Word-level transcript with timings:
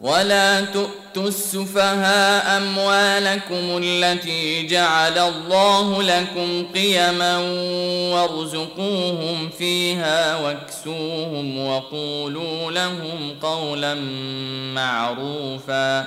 ولا 0.00 0.60
تؤتوا 0.60 1.28
السفهاء 1.28 2.56
اموالكم 2.56 3.80
التي 3.82 4.66
جعل 4.66 5.18
الله 5.18 6.02
لكم 6.02 6.66
قيما 6.74 7.38
وارزقوهم 8.14 9.50
فيها 9.58 10.36
واكسوهم 10.36 11.66
وقولوا 11.66 12.70
لهم 12.72 13.36
قولا 13.42 13.94
معروفا 14.74 16.06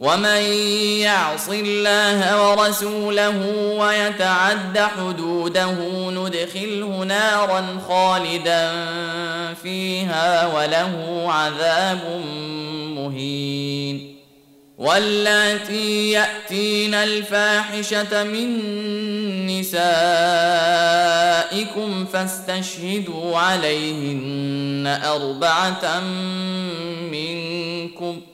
ومن 0.00 0.42
يعص 1.00 1.48
الله 1.48 2.50
ورسوله 2.50 3.36
ويتعد 3.78 4.78
حدوده 4.78 5.74
ندخله 6.10 7.04
نارا 7.04 7.78
خالدا 7.88 8.72
فيها 9.62 10.46
وله 10.46 11.24
عذاب 11.32 12.22
مهين 12.96 14.14
واللاتي 14.78 16.10
ياتين 16.10 16.94
الفاحشه 16.94 18.24
من 18.24 18.56
نسائكم 19.46 20.04
فاستشهدوا 22.12 23.38
عليهن 23.38 25.00
اربعه 25.04 26.00
منكم 27.10 28.20
ۖ 28.30 28.33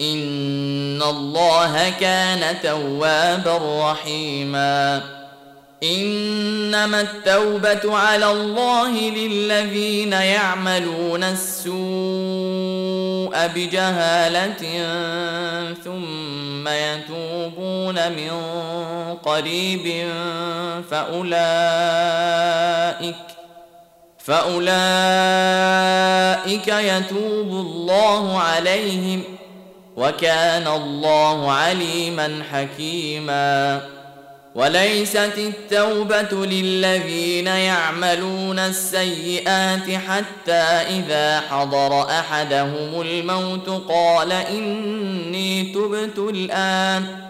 ان 0.00 1.02
الله 1.02 1.90
كان 2.00 2.60
توابا 2.62 3.90
رحيما 3.90 5.02
انما 5.82 7.00
التوبه 7.00 7.96
على 7.96 8.30
الله 8.30 8.90
للذين 9.10 10.12
يعملون 10.12 11.24
السوء 11.24 11.78
بجهاله 13.46 14.54
ثم 15.84 16.68
يتوبون 16.68 18.12
من 18.12 18.30
قريب 19.22 20.08
فاولئك 20.90 21.28
فاولئك 24.18 24.68
يتوب 26.68 27.48
الله 27.50 28.38
عليهم 28.38 29.22
وكان 29.98 30.66
الله 30.66 31.52
عليما 31.52 32.42
حكيما. 32.52 33.80
وليست 34.54 35.32
التوبة 35.38 36.46
للذين 36.46 37.46
يعملون 37.46 38.58
السيئات 38.58 39.90
حتى 39.90 40.62
إذا 40.96 41.40
حضر 41.50 42.10
أحدهم 42.10 43.00
الموت 43.00 43.68
قال 43.88 44.32
إني 44.32 45.62
تبت 45.62 46.18
الآن. 46.18 47.27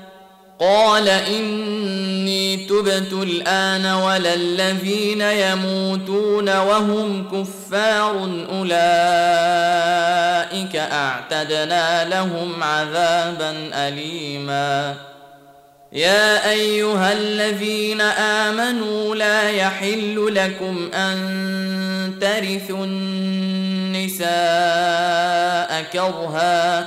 قال 0.61 1.09
اني 1.09 2.57
تبت 2.57 3.13
الان 3.13 3.87
ولا 3.87 4.35
الذين 4.35 5.21
يموتون 5.21 6.57
وهم 6.57 7.31
كفار 7.31 8.47
اولئك 8.53 8.77
اعتدنا 10.77 12.09
لهم 12.09 12.63
عذابا 12.63 13.71
اليما. 13.75 14.95
يا 15.93 16.51
ايها 16.51 17.13
الذين 17.13 18.01
امنوا 18.01 19.15
لا 19.15 19.51
يحل 19.51 20.35
لكم 20.35 20.91
ان 20.95 21.19
ترثوا 22.21 22.85
النساء 22.85 24.29
كرها 25.93 26.87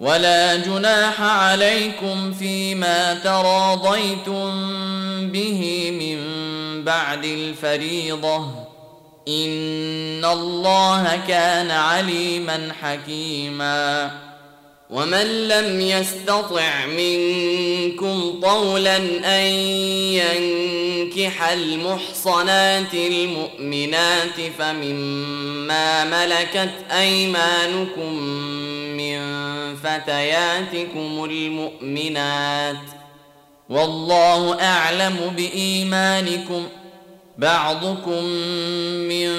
ولا 0.00 0.56
جناح 0.56 1.22
عليكم 1.22 2.32
فيما 2.32 3.14
تراضيتم 3.14 4.50
به 5.30 5.90
من 6.00 6.20
بعد 6.84 7.24
الفريضة. 7.24 8.50
إن 9.28 10.24
الله 10.24 11.20
كان 11.28 11.70
عليما 11.70 12.68
حكيما. 12.82 14.10
ومن 14.90 15.48
لم 15.48 15.80
يستطع 15.80 16.86
منكم 16.86 18.40
طولا 18.42 18.96
أن 19.24 19.52
ينكح 20.96 21.42
المحصنات 21.42 22.94
المؤمنات 22.94 24.40
فمما 24.58 26.04
ملكت 26.04 26.72
أيمانكم 26.90 28.12
من 28.96 29.20
فتياتكم 29.76 31.24
المؤمنات 31.30 32.76
والله 33.68 34.62
أعلم 34.62 35.32
بإيمانكم 35.36 36.66
بعضكم 37.38 38.24
من 39.08 39.32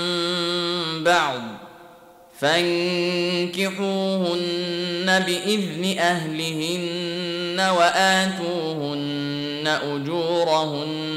بعض 1.04 1.42
فانكحوهن 2.40 3.78
بإذن 5.06 6.00
أهلهن 6.00 7.60
وآتوهن 7.60 9.28
أجورهن 9.68 11.17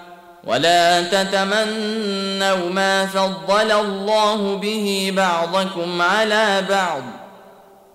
ولا 0.43 1.01
تتمنوا 1.01 2.69
ما 2.69 3.05
فضل 3.05 3.71
الله 3.71 4.55
به 4.55 5.11
بعضكم 5.15 6.01
على 6.01 6.65
بعض 6.69 7.03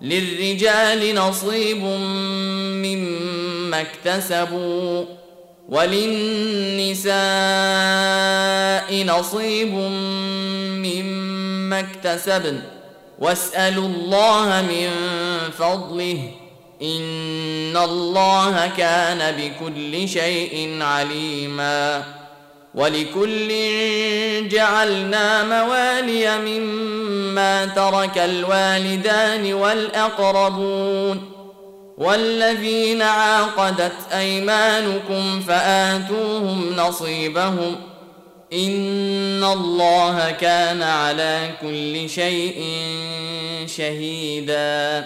للرجال 0.01 1.15
نصيب 1.15 1.83
مما 2.83 3.81
اكتسبوا 3.81 5.05
وللنساء 5.69 7.17
نصيب 9.05 9.73
مما 10.85 11.79
اكتسبن. 11.79 12.61
واسألوا 13.19 13.87
الله 13.87 14.61
من 14.61 14.89
فضله. 15.57 16.31
إن 16.81 17.77
الله 17.77 18.67
كان 18.77 19.35
بكل 19.37 20.09
شيء 20.09 20.77
عليما. 20.81 22.03
ولكل 22.77 23.49
جعلنا 24.49 25.43
موالي 25.43 26.37
مما 26.37 27.65
ترك 27.65 28.17
الوالدان 28.17 29.53
والأقربون 29.53 31.31
والذين 31.97 33.01
عاقدت 33.01 33.93
أيمانكم 34.13 35.39
فآتوهم 35.47 36.75
نصيبهم 36.75 37.75
إن 38.53 39.43
الله 39.43 40.31
كان 40.31 40.83
على 40.83 41.49
كل 41.61 42.09
شيء 42.09 42.63
شهيدا 43.65 45.05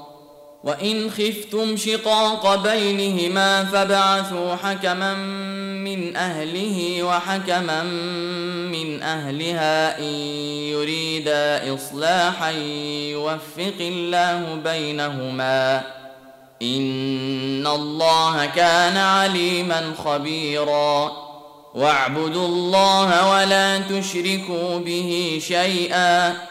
وإن 0.63 1.11
خفتم 1.11 1.77
شقاق 1.77 2.55
بينهما 2.55 3.65
فبعثوا 3.65 4.55
حكما 4.55 5.13
من 5.83 6.15
أهله 6.15 7.03
وحكما 7.03 7.83
من 8.71 9.03
أهلها 9.03 9.99
إن 9.99 10.13
يريدا 10.73 11.75
إصلاحا 11.75 12.51
يوفق 13.11 13.77
الله 13.79 14.59
بينهما. 14.63 15.83
إن 16.61 17.67
الله 17.67 18.45
كان 18.45 18.97
عليما 18.97 19.93
خبيرا. 20.05 21.11
واعبدوا 21.75 22.47
الله 22.47 23.29
ولا 23.31 23.77
تشركوا 23.77 24.79
به 24.79 25.41
شيئا. 25.47 26.50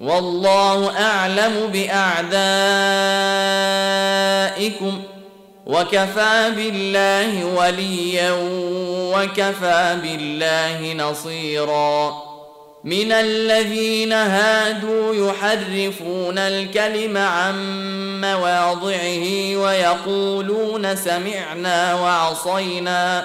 والله 0.00 1.00
أعلم 1.00 1.66
بأعدائكم 1.72 2.38
وكفى 5.66 6.52
بالله 6.56 7.44
وليا 7.44 8.32
وكفى 9.14 9.98
بالله 10.02 10.92
نصيرا 10.92 12.28
من 12.84 13.12
الذين 13.12 14.12
هادوا 14.12 15.14
يحرفون 15.14 16.38
الكلم 16.38 17.16
عن 17.16 17.56
مواضعه 18.20 19.56
ويقولون 19.56 20.96
سمعنا 20.96 21.94
وعصينا 21.94 23.24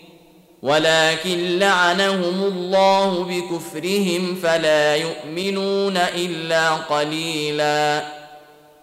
ولكن 0.61 1.59
لعنهم 1.59 2.43
الله 2.43 3.23
بكفرهم 3.23 4.35
فلا 4.43 4.95
يؤمنون 4.95 5.97
إلا 5.97 6.69
قليلا. 6.71 8.03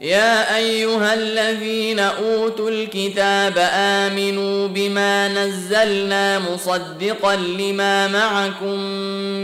يا 0.00 0.56
أيها 0.56 1.14
الذين 1.14 1.98
أوتوا 2.00 2.70
الكتاب 2.70 3.54
آمنوا 3.72 4.68
بما 4.68 5.28
نزلنا 5.28 6.38
مصدقا 6.38 7.36
لما 7.36 8.08
معكم 8.08 8.78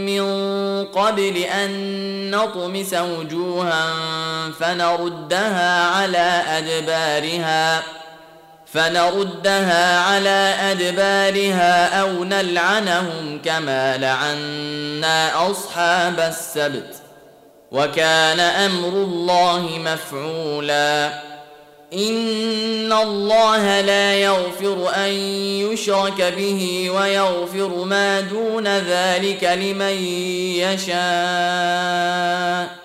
من 0.05 0.25
قبل 0.85 1.37
أن 1.37 1.71
نطمس 2.31 2.93
وجوها 2.93 3.93
فنردها 4.59 5.83
على 5.87 6.43
أدبارها. 6.47 7.83
فنردها 8.75 9.99
على 9.99 10.55
أدبارها 10.71 12.01
أو 12.01 12.23
نلعنهم 12.23 13.41
كما 13.45 13.97
لعنا 13.97 15.51
أصحاب 15.51 16.19
السبت 16.19 16.95
وكان 17.71 18.39
أمر 18.39 18.87
الله 18.87 19.69
مفعولا. 19.77 21.13
إن 21.93 22.93
الله 22.93 23.81
لا 23.81 24.15
يغفر 24.15 24.91
أن 24.95 25.11
يشرك 25.71 26.21
به 26.21 26.89
ويغفر 26.89 27.83
ما 27.83 28.21
دون 28.21 28.67
ذلك 28.67 29.43
لمن 29.43 30.03
يشاء. 30.59 32.84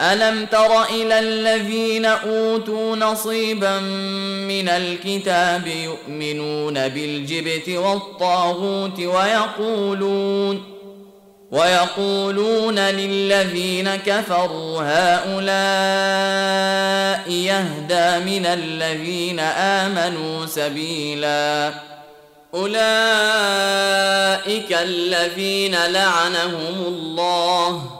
ألم 0.00 0.46
تر 0.46 0.82
إلى 0.84 1.18
الذين 1.18 2.04
أوتوا 2.04 2.96
نصيبا 2.96 3.80
من 4.48 4.68
الكتاب 4.68 5.66
يؤمنون 5.66 6.88
بالجبت 6.88 7.68
والطاغوت 7.68 9.00
ويقولون 9.00 10.62
ويقولون 11.50 12.78
للذين 12.78 13.96
كفروا 13.96 14.82
هؤلاء 14.82 15.60
يهدى 17.30 18.24
من 18.24 18.46
الذين 18.46 19.40
آمنوا 19.40 20.46
سبيلا 20.46 21.72
أولئك 22.54 22.72
الذين 24.72 25.74
لعنهم 25.86 26.84
الله 26.86 27.99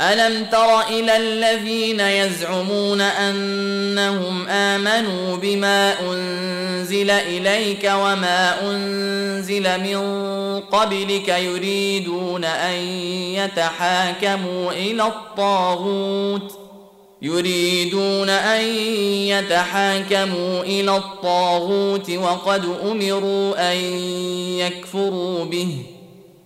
ألم 0.00 0.44
تر 0.44 0.80
إلى 0.80 1.16
الذين 1.16 2.00
يزعمون 2.00 3.00
أنهم 3.00 4.48
آمنوا 4.48 5.36
بما 5.36 5.94
أنزل 6.00 7.10
إليك 7.10 7.92
وما 7.94 8.70
أنزل 8.70 9.80
من 9.80 9.98
قبلك 10.60 11.28
يريدون 11.28 12.44
أن 12.44 12.74
يتحاكموا 13.34 14.72
إلى 14.72 15.02
الطاغوت 15.02 16.58
يريدون 17.22 18.28
أن 18.28 18.64
يتحاكموا 19.26 20.62
إلى 20.62 20.96
الطاغوت 20.96 22.10
وقد 22.10 22.64
أمروا 22.82 23.72
أن 23.72 23.76
يكفروا 24.58 25.44
به 25.44 25.97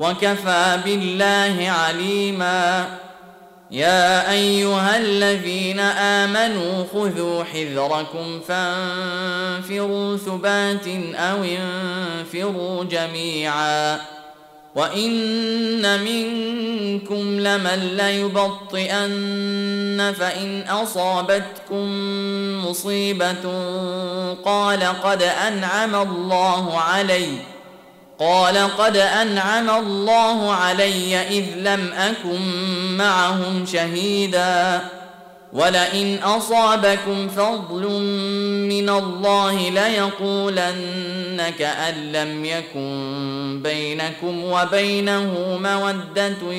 وكفى 0.00 0.78
بالله 0.84 1.70
عليما. 1.70 2.86
يا 3.70 4.30
أيها 4.30 4.96
الذين 4.96 5.80
آمنوا 5.80 6.84
خذوا 6.92 7.44
حذركم 7.44 8.40
فانفروا 8.48 10.16
ثبات 10.16 10.86
أو 11.14 11.44
انفروا 11.44 12.84
جميعا. 12.84 14.00
وإن 14.74 16.00
منكم 16.00 17.40
لمن 17.40 17.96
ليبطئن 17.96 19.20
فإن 20.18 20.62
أصابتكم 20.68 21.86
مصيبة 22.66 23.44
قال 24.44 24.82
قد 25.02 25.22
أنعم 25.22 25.94
الله 25.94 26.80
عليّ. 26.80 27.59
قال 28.20 28.58
قد 28.78 28.96
أنعم 28.96 29.70
الله 29.70 30.52
علي 30.52 31.16
إذ 31.16 31.44
لم 31.56 31.92
أكن 31.92 32.40
معهم 32.96 33.66
شهيدا 33.66 34.80
ولئن 35.52 36.18
أصابكم 36.22 37.28
فضل 37.28 37.82
من 38.68 38.88
الله 38.88 39.70
ليقولن 39.70 41.42
كأن 41.58 42.12
لم 42.12 42.44
يكن 42.44 43.60
بينكم 43.62 44.44
وبينه 44.44 45.58
مودة 45.62 46.52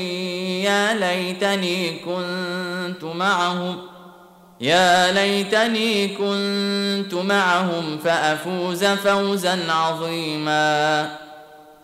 يا 0.63 0.93
ليتني 0.93 1.99
كنت 2.05 3.03
معهم 3.03 3.77
يا 4.61 5.11
ليتني 5.11 6.07
كنت 6.07 7.13
معهم 7.13 7.97
فأفوز 8.03 8.85
فوزا 8.85 9.59
عظيما 9.69 11.20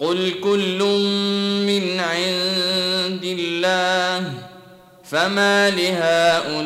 قل 0.00 0.34
كل 0.42 0.78
من 1.66 2.00
عند 2.00 3.24
الله 3.24 4.32
فما 5.04 5.70
لهؤلاء 5.70 6.64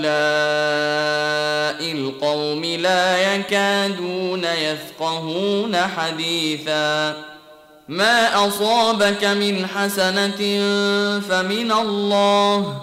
القوم 1.92 2.64
لا 2.64 3.34
يكادون 3.34 4.44
يفقهون 4.44 5.76
حديثا 5.76 7.16
ما 7.88 8.46
اصابك 8.48 9.24
من 9.24 9.66
حسنه 9.66 10.36
فمن 11.20 11.72
الله 11.72 12.82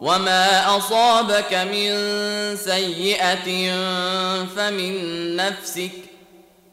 وما 0.00 0.76
اصابك 0.76 1.54
من 1.54 1.90
سيئه 2.56 3.72
فمن 4.56 4.96
نفسك 5.36 6.05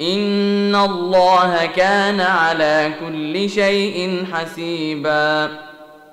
ان 0.00 0.74
الله 0.74 1.66
كان 1.76 2.20
على 2.20 2.92
كل 3.00 3.50
شيء 3.50 4.24
حسيبا. 4.32 5.48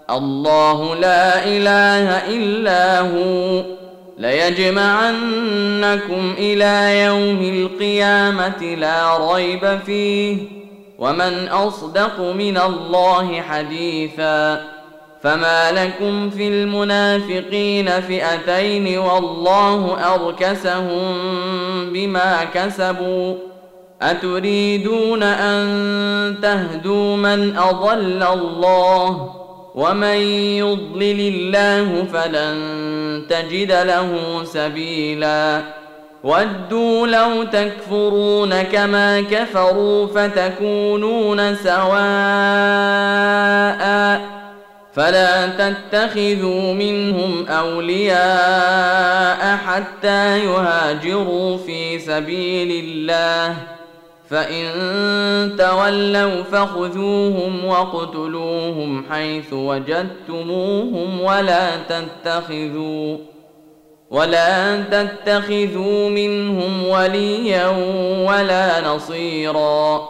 الله 0.10 0.96
لا 0.96 1.46
اله 1.46 2.36
الا 2.36 3.00
هو. 3.00 3.64
ليجمعنكم 4.18 5.16
إلى 6.38 7.02
يوم 7.04 7.42
القيامه 7.42 8.76
لا 8.76 9.34
ريب 9.34 9.80
فيه. 9.86 10.38
ومن 11.00 11.48
اصدق 11.48 12.20
من 12.20 12.58
الله 12.58 13.42
حديثا. 13.42 14.62
فما 15.24 15.72
لكم 15.72 16.30
في 16.30 16.48
المنافقين 16.48 18.02
فئتين 18.02 18.98
والله 18.98 19.98
اركسهم 20.14 21.14
بما 21.94 22.44
كسبوا. 22.54 23.51
أتريدون 24.02 25.24
أن 25.24 26.36
تهدوا 26.41 27.16
من 27.18 27.58
أضل 27.58 28.24
الله 28.24 29.36
ومن 29.76 30.18
يضلل 30.58 31.20
الله 31.20 32.04
فلن 32.14 32.58
تجد 33.30 33.72
له 33.72 34.41
سبيلا 34.43 35.62
ودوا 36.24 37.08
لو 37.08 37.43
تكفرون 37.43 38.62
كما 38.62 39.22
كفروا 39.22 40.08
فتكونون 40.08 41.56
سواء 41.56 42.02
فلا 44.93 45.47
تتخذوا 45.47 46.74
منهم 46.74 47.47
أولياء 47.47 48.18
حتى 49.66 50.45
يهاجروا 50.45 51.58
في 51.58 51.99
سبيل 51.99 52.86
الله 52.86 53.56
فان 54.32 55.56
تولوا 55.58 56.44
فخذوهم 56.44 57.66
واقتلوهم 57.66 59.06
حيث 59.12 59.54
وجدتموهم 59.54 61.22
ولا 61.22 61.70
تتخذوا 61.90 63.18
ولا 64.12 64.82
تتخذوا 64.82 66.10
منهم 66.10 66.88
وليا 66.88 67.68
ولا 68.28 68.88
نصيرا 68.88 70.10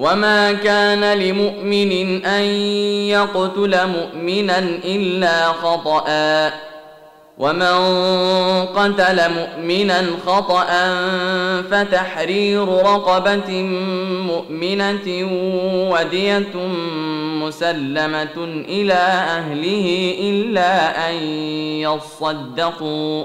وما 0.00 0.52
كان 0.52 1.18
لمؤمن 1.18 2.24
ان 2.24 2.42
يقتل 3.12 3.86
مؤمنا 3.86 4.58
الا 4.84 5.52
خطأ. 5.52 6.50
ومن 7.38 7.76
قتل 8.66 9.18
مؤمنا 9.34 10.04
خطأ 10.26 10.66
فتحرير 11.70 12.68
رقبة 12.68 13.62
مؤمنة 14.26 15.06
ودية 15.92 16.56
مسلمة 17.44 18.36
إلى 18.68 19.02
أهله 19.38 20.14
إلا 20.20 21.08
أن 21.10 21.14
يصدقوا 21.84 23.24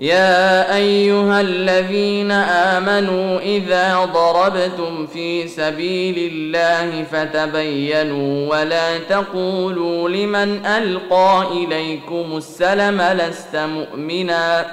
يا 0.00 0.76
أيها 0.76 1.40
الذين 1.40 2.30
آمنوا 2.30 3.40
إذا 3.40 4.04
ضربتم 4.04 5.06
في 5.06 5.48
سبيل 5.48 6.32
الله 6.32 7.04
فتبينوا 7.12 8.50
ولا 8.50 8.98
تقولوا 8.98 10.08
لمن 10.08 10.66
ألقى 10.66 11.46
إليكم 11.52 12.36
السلم 12.36 13.02
لست 13.02 13.56
مؤمنا 13.56 14.66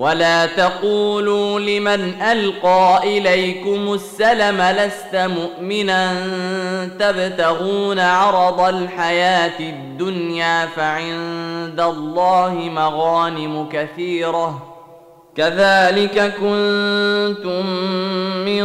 ولا 0.00 0.46
تقولوا 0.46 1.60
لمن 1.60 2.22
القى 2.22 3.00
اليكم 3.04 3.92
السلم 3.94 4.62
لست 4.62 5.16
مؤمنا 5.16 6.12
تبتغون 6.98 7.98
عرض 7.98 8.60
الحياة 8.60 9.60
الدنيا 9.60 10.66
فعند 10.66 11.80
الله 11.80 12.54
مغانم 12.54 13.68
كثيره 13.72 14.62
كذلك 15.36 16.34
كنتم 16.40 17.66
من 18.44 18.64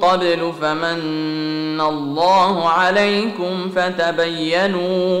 قبل 0.00 0.52
فمن 0.60 1.80
الله 1.80 2.68
عليكم 2.68 3.70
فتبينوا 3.76 5.20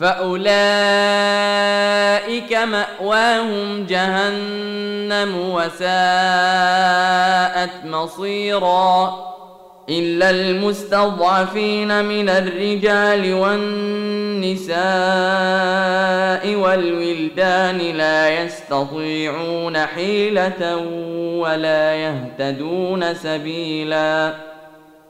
فاولئك 0.00 0.46
ماواهم 2.52 3.86
جهنم 3.86 5.36
وساءت 5.36 5.86
مصيرا 7.84 9.26
الا 9.88 10.30
المستضعفين 10.30 12.04
من 12.04 12.28
الرجال 12.28 13.34
والنساء 13.34 14.76
والولدان 16.54 17.78
لا 17.78 18.42
يستطيعون 18.42 19.78
حيله 19.78 20.76
ولا 21.38 21.94
يهتدون 21.94 23.14
سبيلا 23.14 24.34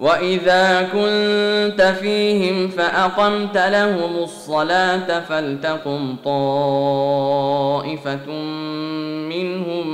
واذا 0.00 0.82
كنت 0.82 1.82
فيهم 2.00 2.68
فاقمت 2.68 3.56
لهم 3.56 4.16
الصلاه 4.22 5.20
فلتقم 5.20 6.16
طائفه 6.24 8.30
منهم 9.28 9.86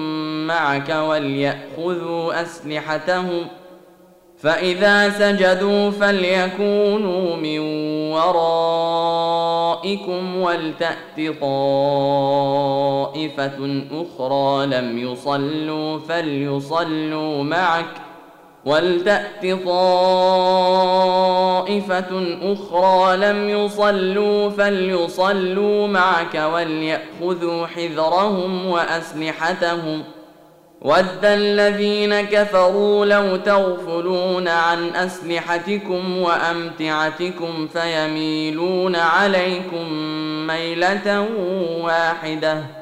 معك 0.46 0.96
ولياخذوا 1.08 2.42
اسلحتهم 2.42 3.46
فاذا 4.38 5.10
سجدوا 5.10 5.90
فليكونوا 5.90 7.36
من 7.36 7.58
ورائكم 8.12 9.26
ولتات 10.36 11.16
طائفه 11.40 12.42
أخرى 13.92 14.66
لم 14.66 14.98
يصلوا 14.98 15.98
فليصلوا 15.98 17.42
معك 17.42 18.11
ولتأت 18.64 19.46
طائفة 19.64 20.36
أخرى 22.42 23.16
لم 23.16 23.48
يصلوا 23.48 24.50
فليصلوا 24.50 25.86
معك 25.86 26.34
وليأخذوا 26.54 27.66
حذرهم 27.66 28.66
وأسلحتهم. 28.66 30.04
ود 30.82 31.24
الذين 31.24 32.20
كفروا 32.20 33.06
لو 33.06 33.36
تغفلون 33.36 34.48
عن 34.48 34.88
أسلحتكم 34.96 36.18
وأمتعتكم 36.18 37.68
فيميلون 37.68 38.96
عليكم 38.96 39.92
ميلة 40.46 41.28
واحدة. 41.80 42.81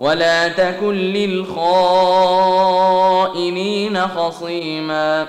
ولا 0.00 0.48
تكن 0.48 0.94
للخائنين 0.94 1.60
خصيما 4.08 5.28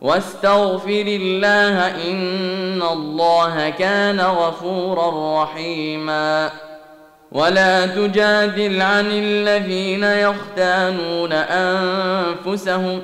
واستغفر 0.00 1.04
الله 1.06 1.86
ان 2.10 2.82
الله 2.82 3.70
كان 3.70 4.20
غفورا 4.20 5.42
رحيما 5.42 6.50
ولا 7.32 7.86
تجادل 7.86 8.82
عن 8.82 9.06
الذين 9.10 10.04
يختانون 10.04 11.32
انفسهم 11.32 13.02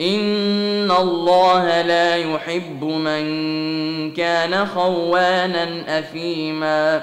ان 0.00 0.90
الله 0.90 1.82
لا 1.82 2.16
يحب 2.16 2.84
من 2.84 3.24
كان 4.12 4.66
خوانا 4.66 5.98
اثيما 5.98 7.02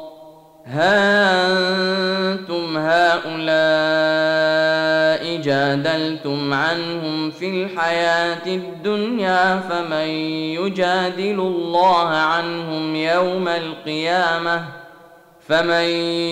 ها 0.65 1.51
أنتم 2.31 2.77
هؤلاء 2.77 3.41
جادلتم 5.41 6.53
عنهم 6.53 7.31
في 7.31 7.49
الحياة 7.49 8.47
الدنيا 8.47 9.59
فمن 9.59 10.07
يجادل 10.57 11.39
الله 11.39 12.07
عنهم 12.07 12.95
يوم 12.95 13.47
القيامة؟ 13.47 14.65
فمن 15.47 15.83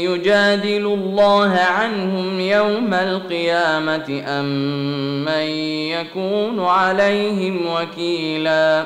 يجادل 0.03 0.85
الله 0.85 1.49
عنهم 1.49 2.39
يوم 2.39 2.93
القيامة 2.93 4.23
أم 4.27 4.45
من 5.25 5.47
يكون 5.91 6.65
عليهم 6.65 7.67
وكيلا؟ 7.67 8.85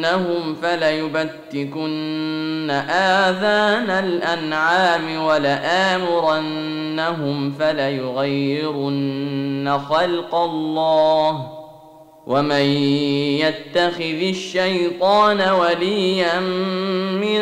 ولآمرنهم 0.00 0.56
فليبتكن 0.62 2.70
آذان 2.90 3.90
الأنعام 3.90 5.24
ولآمرنهم 5.24 6.72
فليغيرن 7.52 9.10
خلق 9.88 10.34
الله 10.34 11.46
ومن 12.26 12.64
يتخذ 13.40 14.22
الشيطان 14.22 15.40
وليا 15.40 16.40
من 17.20 17.40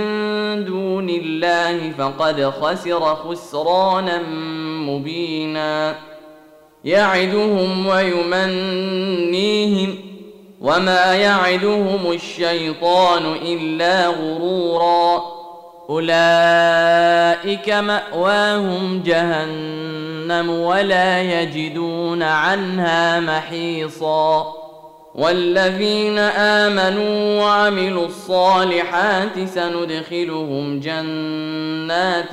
دون 0.65 1.11
الله 1.11 1.93
فقد 1.99 2.45
خسر 2.45 3.15
خسرانا 3.15 4.23
مبينا 4.87 5.95
يعدهم 6.85 7.87
ويمنيهم 7.87 8.89
وما 10.61 11.15
يعدهم 11.15 12.13
الشيطان 12.13 13.33
الا 13.43 14.07
غرورا 14.07 15.23
اولئك 15.91 17.71
ماواهم 17.71 19.03
جهنم 19.03 20.51
ولا 20.51 21.23
يجدون 21.23 22.23
عنها 22.23 23.21
محيصا 23.21 24.55
والذين 25.15 26.19
امنوا 26.19 27.43
وعملوا 27.43 28.07
الصالحات 28.07 29.45
سندخلهم 29.55 30.81
جنات 30.81 32.33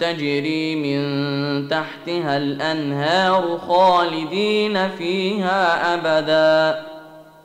تجري 0.00 0.74
من 0.76 1.68
تحتها 1.68 2.36
الانهار 2.36 3.58
خالدين 3.68 4.88
فيها 4.88 5.94
ابدا 5.94 6.97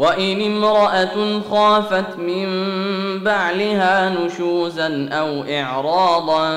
وإن 0.00 0.42
امرأة 0.42 1.40
خافت 1.50 2.18
من 2.18 2.48
بعلها 3.24 4.08
نشوزا 4.08 5.08
أو 5.12 5.44
إعراضا 5.44 6.48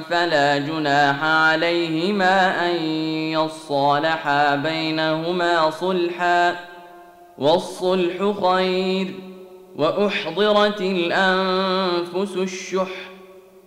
فلا 0.00 0.58
جناح 0.58 1.24
عليهما 1.24 2.66
أن 2.70 2.76
يصالحا 3.32 4.56
بينهما 4.56 5.70
صلحا 5.70 6.56
والصلح 7.38 8.34
خير 8.42 9.14
وأحضرت 9.76 10.80
الأنفس 10.80 12.36
الشح 12.36 13.13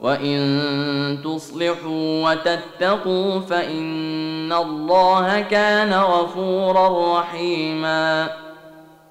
وان 0.00 1.18
تصلحوا 1.24 2.30
وتتقوا 2.30 3.40
فان 3.40 4.52
الله 4.52 5.40
كان 5.40 5.92
غفورا 5.92 7.18
رحيما 7.20 8.30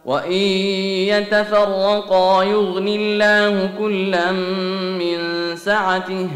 وان 0.06 0.32
يتفرقا 1.12 2.44
يغني 2.44 2.96
الله 2.96 3.70
كلا 3.80 4.32
من 4.32 5.18
سعته 5.56 6.30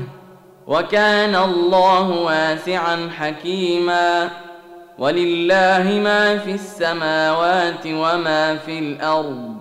وكان 0.67 1.35
الله 1.35 2.09
واسعا 2.09 3.09
حكيما 3.17 4.29
ولله 4.99 5.99
ما 6.03 6.37
في 6.37 6.51
السماوات 6.51 7.85
وما 7.87 8.55
في 8.55 8.79
الأرض 8.79 9.60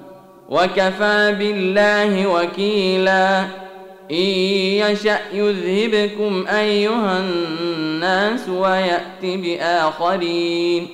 وكفى 0.51 1.35
بالله 1.39 2.27
وكيلا. 2.27 3.39
إن 4.11 4.15
يشأ 4.15 5.19
يذهبكم 5.33 6.45
أيها 6.47 7.19
الناس 7.19 8.49
ويأت 8.49 9.23
بآخرين. 9.23 10.87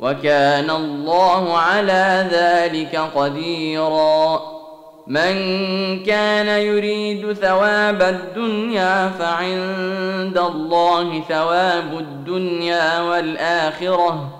وكان 0.00 0.70
الله 0.70 1.58
على 1.58 2.28
ذلك 2.32 2.96
قديرا. 3.14 4.40
من 5.06 5.34
كان 6.02 6.46
يريد 6.46 7.32
ثواب 7.32 8.02
الدنيا 8.02 9.08
فعند 9.18 10.38
الله 10.38 11.22
ثواب 11.28 11.98
الدنيا 11.98 13.00
والآخرة. 13.00 14.39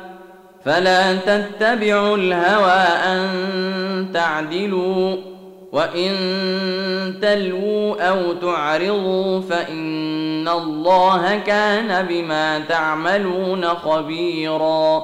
فلا 0.65 1.15
تتبعوا 1.15 2.17
الهوى 2.17 2.81
أن 3.13 3.27
تعدلوا 4.13 5.17
وإن 5.71 6.11
تلووا 7.21 8.09
أو 8.09 8.33
تعرضوا 8.33 9.41
فإن 9.41 10.47
الله 10.47 11.37
كان 11.37 12.05
بما 12.05 12.59
تعملون 12.59 13.65
خبيرا 13.65 15.03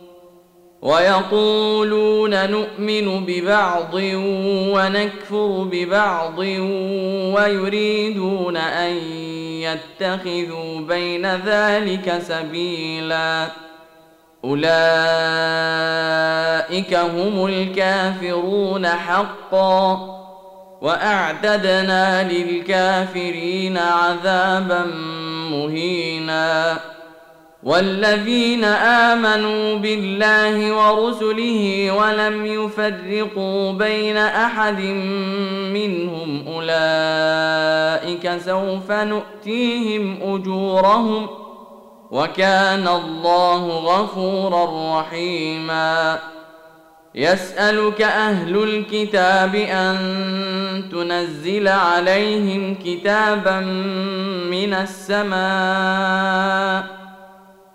ويقولون 0.81 2.49
نؤمن 2.49 3.25
ببعض 3.25 3.93
ونكفر 4.73 5.67
ببعض 5.71 6.39
ويريدون 7.35 8.57
أن 8.57 8.93
يتخذوا 9.61 10.79
بين 10.79 11.35
ذلك 11.35 12.21
سبيلا. 12.27 13.47
أولئك 14.43 14.63
هم 16.93 17.45
الكافرون 17.45 18.87
حقا. 18.87 20.07
واعتدنا 20.81 22.31
للكافرين 22.31 23.77
عذابا 23.77 24.85
مهينا. 25.51 26.79
والذين 27.63 28.63
آمنوا 28.63 29.75
بالله 29.75 30.73
ورسله 30.73 31.91
ولم 31.91 32.45
يفرقوا 32.45 33.71
بين 33.71 34.17
أحد 34.17 34.79
منهم 35.73 36.47
أولئك 36.47 38.37
سوف 38.37 38.91
نؤتيهم 38.91 40.17
أجورهم 40.21 41.27
وكان 42.11 42.87
الله 42.87 43.67
غفورا 43.67 44.99
رحيما. 44.99 46.19
يسألك 47.15 48.01
أهل 48.01 48.63
الكتاب 48.63 49.55
أن 49.55 49.97
تنزل 50.91 51.67
عليهم 51.67 52.75
كتابا 52.75 53.59
من 54.49 54.73
السماء 54.73 56.21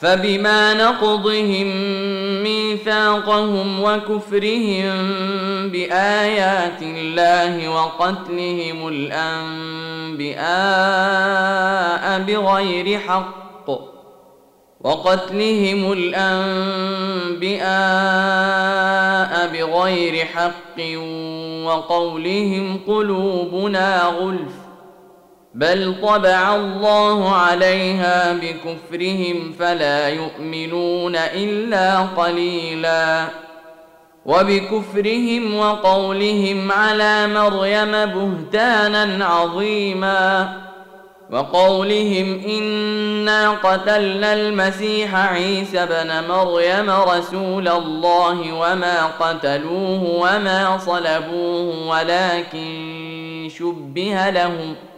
فبما 0.00 0.74
نقضهم 0.74 1.66
ميثاقهم 2.42 3.82
وكفرهم 3.82 4.94
بآيات 5.68 6.82
الله 6.82 7.68
وقتلهم 7.68 8.88
الأنبياء 8.88 10.38
بغير 12.22 12.98
حق 12.98 13.70
وقتلهم 14.80 15.92
الأنبياء 15.92 16.18
بغير 19.52 20.24
حق 20.24 20.80
وقولهم 21.64 22.80
قلوبنا 22.86 24.02
غلف. 24.04 24.67
بل 25.54 25.94
طبع 26.02 26.56
الله 26.56 27.34
عليها 27.34 28.32
بكفرهم 28.32 29.52
فلا 29.58 30.08
يؤمنون 30.08 31.16
الا 31.16 31.98
قليلا 31.98 33.24
وبكفرهم 34.26 35.56
وقولهم 35.56 36.72
على 36.72 37.26
مريم 37.26 37.90
بهتانا 37.90 39.24
عظيما 39.24 40.56
وقولهم 41.30 42.40
انا 42.48 43.50
قتلنا 43.50 44.32
المسيح 44.32 45.14
عيسى 45.14 45.86
بن 45.86 46.28
مريم 46.28 46.90
رسول 46.90 47.68
الله 47.68 48.52
وما 48.52 49.06
قتلوه 49.06 50.02
وما 50.04 50.78
صلبوه 50.78 51.88
ولكن 51.88 53.48
شبه 53.58 54.30
لهم 54.30 54.74
ۖ 54.74 54.97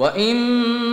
وان 0.00 0.36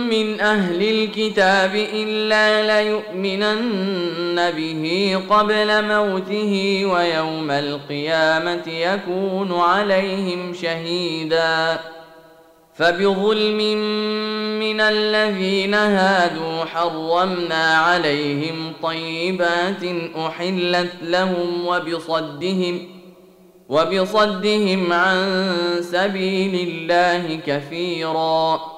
من 0.08 0.40
أهل 0.40 0.82
الكتاب 0.82 1.74
الا 1.74 2.82
ليؤمنن 2.82 4.50
به 4.50 5.18
قبل 5.30 5.84
موته 5.84 6.82
ويوم 6.84 7.50
القيامه 7.50 8.68
يكون 8.68 9.60
عليهم 9.60 10.54
شهيدا 10.54 11.78
فبظلم 12.74 13.58
من 14.58 14.80
الذين 14.80 15.74
هادوا 15.74 16.64
حرمنا 16.64 17.76
عليهم 17.76 18.72
طيبات 18.82 19.82
احلت 20.16 20.92
لهم 21.02 21.66
وبصدهم 21.66 22.88
وبصدهم 23.68 24.92
عن 24.92 25.46
سبيل 25.80 26.68
الله 26.68 27.40
كثيرا 27.46 28.77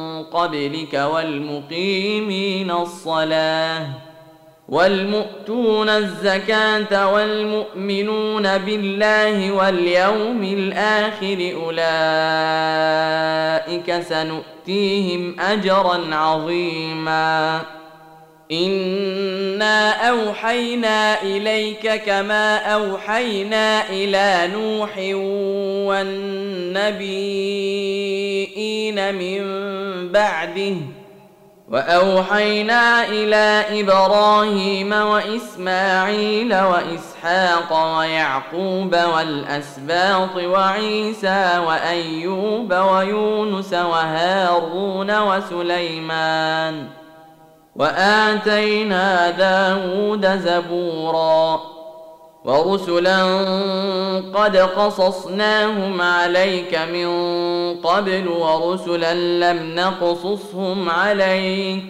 قبلك 0.33 0.93
والمقيمين 0.93 2.71
الصلاة 2.71 3.87
والمؤتون 4.69 5.89
الزكاة 5.89 7.13
والمؤمنون 7.13 8.57
بالله 8.57 9.51
واليوم 9.51 10.43
الآخر 10.43 11.53
أولئك 11.65 12.01
سنؤتيهم 14.01 15.39
أجرا 15.39 16.15
عظيما 16.15 17.61
انا 18.51 20.09
اوحينا 20.09 21.21
اليك 21.21 22.03
كما 22.03 22.57
اوحينا 22.57 23.89
إلى 23.89 24.53
نوح 24.53 24.97
والنبيين 25.87 26.85
من 29.15 29.41
بعده 30.11 30.75
واوحينا 31.69 33.07
إلى 33.07 33.65
إبراهيم 33.81 34.91
واسماعيل 34.91 36.53
واسحاق 36.53 37.97
ويعقوب 37.97 38.95
والاسباط 39.15 40.35
وعيسى 40.35 41.63
وايوب 41.67 42.73
ويونس 42.73 43.73
وهارون 43.73 45.19
وسليمان 45.19 47.00
وآتينا 47.75 49.29
داود 49.29 50.25
زبورا 50.39 51.61
ورسلا 52.45 53.23
قد 54.33 54.57
قصصناهم 54.57 56.01
عليك 56.01 56.77
من 56.93 57.07
قبل 57.81 58.27
ورسلا 58.27 59.13
لم 59.13 59.75
نقصصهم 59.75 60.89
عليك 60.89 61.83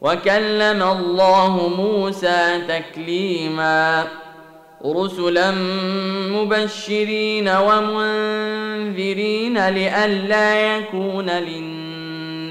وكلم 0.00 0.82
الله 0.82 1.68
موسى 1.68 2.62
تكليما 2.68 4.04
رسلا 4.86 5.50
مبشرين 6.30 7.48
ومنذرين 7.48 9.18
لئلا 9.68 10.76
يكون 10.76 11.30
للناس 11.30 11.71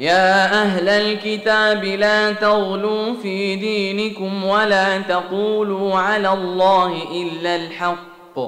يا 0.00 0.62
أهل 0.62 0.88
الكتاب 0.88 1.84
لا 1.84 2.32
تغلوا 2.32 3.14
في 3.22 3.56
دينكم 3.56 4.44
ولا 4.44 4.98
تقولوا 4.98 5.98
على 5.98 6.32
الله 6.32 7.02
إلا 7.12 7.56
الحق. 7.56 8.38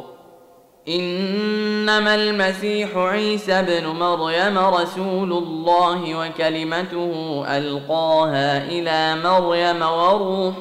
إنما 0.88 2.14
المسيح 2.14 2.96
عيسى 2.96 3.52
ابن 3.52 3.86
مريم 3.86 4.58
رسول 4.58 5.32
الله 5.32 6.14
وكلمته 6.14 7.44
ألقاها 7.48 8.64
إلى 8.68 9.16
مريم 9.24 9.82
وروح 9.82 10.54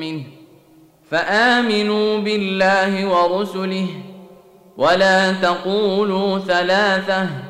منه. 0.00 0.22
فآمنوا 1.10 2.18
بالله 2.18 3.06
ورسله 3.06 3.86
ولا 4.76 5.32
تقولوا 5.32 6.38
ثلاثة 6.38 7.49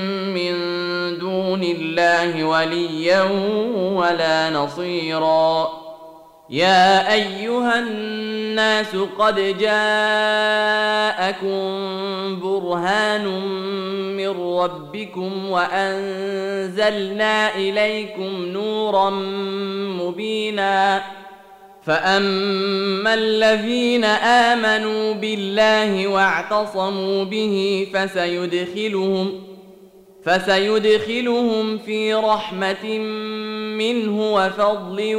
دون 1.51 1.63
الله 1.63 2.43
وليا 2.43 3.23
ولا 3.95 4.49
نصيرا. 4.49 5.69
يا 6.49 7.13
أيها 7.13 7.79
الناس 7.79 8.95
قد 9.19 9.35
جاءكم 9.59 9.99
برهان 12.39 13.25
من 14.17 14.29
ربكم 14.59 15.49
وأنزلنا 15.49 17.35
إليكم 17.55 18.45
نورا 18.45 19.09
مبينا. 19.99 21.03
فأما 21.83 23.13
الذين 23.13 24.03
آمنوا 24.05 25.13
بالله 25.13 26.07
واعتصموا 26.07 27.23
به 27.23 27.87
فسيدخلهم 27.93 29.50
فسيدخلهم 30.25 31.77
في 31.77 32.13
رحمة 32.13 32.97
منه 33.77 34.33
وفضل 34.33 35.15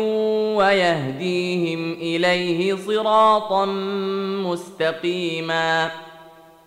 ويهديهم 0.57 1.93
إليه 1.93 2.74
صراطا 2.74 3.65
مستقيما. 4.45 5.91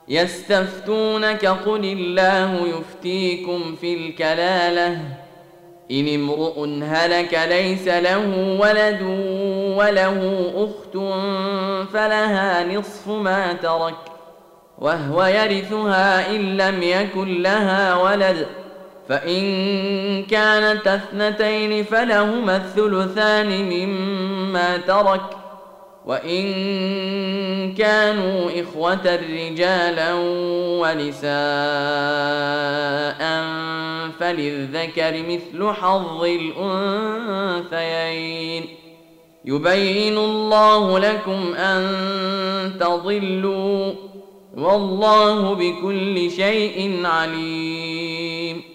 يستفتونك 0.08 1.46
قل 1.46 1.86
الله 1.86 2.68
يفتيكم 2.68 3.76
في 3.76 3.94
الكلالة. 3.94 5.02
إن 5.92 6.08
امرؤ 6.08 6.66
هلك 6.84 7.40
ليس 7.50 7.88
له 7.88 8.58
ولد 8.60 9.02
وله 9.78 10.52
أخت 10.56 10.98
فلها 11.94 12.78
نصف 12.78 13.08
ما 13.08 13.54
ترك. 13.54 14.15
وهو 14.80 15.24
يرثها 15.24 16.36
إن 16.36 16.58
لم 16.58 16.84
يكن 16.84 17.42
لها 17.42 17.96
ولد 17.96 18.48
فإن 19.10 19.44
كانت 20.24 20.88
اثنتين 20.88 21.84
فلهما 21.84 22.56
الثلثان 22.56 23.70
مما 23.70 24.78
ترك 24.78 25.22
وإن 26.06 26.46
كانوا 27.74 28.50
إخوة 28.62 29.16
رجالا 29.16 30.14
ونساء 30.82 31.36
فللذكر 34.20 35.24
مثل 35.30 35.74
حظ 35.74 36.24
الأنثيين. 37.74 38.66
يبين 39.46 40.18
الله 40.18 41.00
لكم 41.00 41.54
أن 41.54 41.84
تضلوا 42.80 43.94
والله 44.58 45.54
بكل 45.54 46.32
شيء 46.32 47.06
عليم. 47.06 48.75